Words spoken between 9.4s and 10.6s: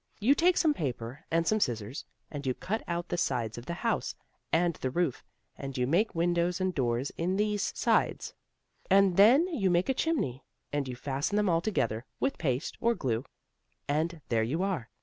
you make a chimney,